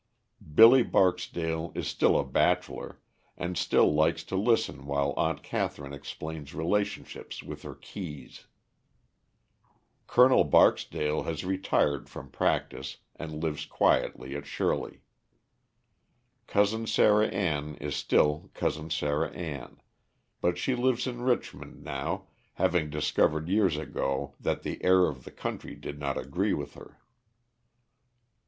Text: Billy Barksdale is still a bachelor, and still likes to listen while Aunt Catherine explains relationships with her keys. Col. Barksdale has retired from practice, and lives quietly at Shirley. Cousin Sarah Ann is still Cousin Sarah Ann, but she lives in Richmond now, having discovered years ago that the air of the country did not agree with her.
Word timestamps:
Billy 0.55 0.81
Barksdale 0.81 1.71
is 1.75 1.87
still 1.87 2.19
a 2.19 2.25
bachelor, 2.25 2.99
and 3.37 3.55
still 3.55 3.93
likes 3.93 4.23
to 4.23 4.35
listen 4.35 4.87
while 4.87 5.13
Aunt 5.15 5.43
Catherine 5.43 5.93
explains 5.93 6.55
relationships 6.55 7.43
with 7.43 7.61
her 7.61 7.75
keys. 7.75 8.47
Col. 10.07 10.43
Barksdale 10.43 11.21
has 11.25 11.45
retired 11.45 12.09
from 12.09 12.31
practice, 12.31 12.97
and 13.15 13.43
lives 13.43 13.63
quietly 13.67 14.35
at 14.35 14.47
Shirley. 14.47 15.01
Cousin 16.47 16.87
Sarah 16.87 17.27
Ann 17.27 17.75
is 17.75 17.95
still 17.95 18.49
Cousin 18.55 18.89
Sarah 18.89 19.29
Ann, 19.29 19.83
but 20.41 20.57
she 20.57 20.73
lives 20.73 21.05
in 21.05 21.21
Richmond 21.21 21.83
now, 21.83 22.25
having 22.55 22.89
discovered 22.89 23.47
years 23.49 23.77
ago 23.77 24.33
that 24.39 24.63
the 24.63 24.83
air 24.83 25.05
of 25.05 25.25
the 25.25 25.31
country 25.31 25.75
did 25.75 25.99
not 25.99 26.17
agree 26.17 26.55
with 26.55 26.73
her. 26.73 26.97